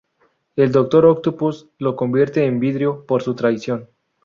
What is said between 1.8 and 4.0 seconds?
convierte en vidrio por su traición.